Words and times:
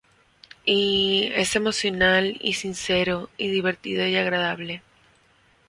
Y... 0.65 1.31
Es 1.35 1.55
emocional 1.55 2.35
y 2.41 2.53
sincero 2.53 3.29
y 3.37 3.49
divertido 3.49 4.07
y 4.07 4.15
agradable. 4.15 4.81